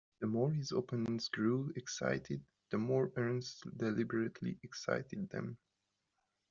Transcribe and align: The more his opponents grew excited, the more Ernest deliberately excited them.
The 0.19 0.25
more 0.25 0.49
his 0.51 0.71
opponents 0.71 1.29
grew 1.29 1.71
excited, 1.75 2.43
the 2.71 2.79
more 2.79 3.11
Ernest 3.15 3.61
deliberately 3.77 4.57
excited 4.63 5.29
them. 5.29 5.57